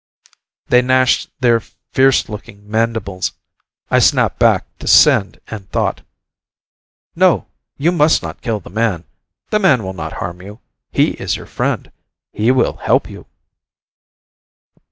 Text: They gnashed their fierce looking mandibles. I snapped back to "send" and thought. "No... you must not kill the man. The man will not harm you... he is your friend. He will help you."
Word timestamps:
They 0.69 0.81
gnashed 0.81 1.29
their 1.41 1.59
fierce 1.59 2.27
looking 2.27 2.67
mandibles. 2.67 3.33
I 3.91 3.99
snapped 3.99 4.39
back 4.39 4.65
to 4.79 4.87
"send" 4.87 5.39
and 5.45 5.69
thought. 5.69 6.01
"No... 7.15 7.45
you 7.77 7.91
must 7.91 8.23
not 8.23 8.41
kill 8.41 8.59
the 8.59 8.71
man. 8.71 9.03
The 9.51 9.59
man 9.59 9.83
will 9.83 9.93
not 9.93 10.13
harm 10.13 10.41
you... 10.41 10.59
he 10.91 11.11
is 11.21 11.35
your 11.37 11.45
friend. 11.45 11.91
He 12.31 12.49
will 12.49 12.77
help 12.77 13.11
you." 13.11 13.27